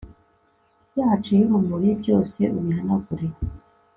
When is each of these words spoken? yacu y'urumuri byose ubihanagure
yacu 0.99 1.31
y'urumuri 1.39 1.89
byose 2.01 2.39
ubihanagure 2.57 3.25